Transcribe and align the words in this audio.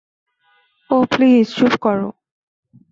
ওহ, 0.89 1.03
please, 1.11 1.45
চুপ 1.57 1.73
কর। 1.81 1.97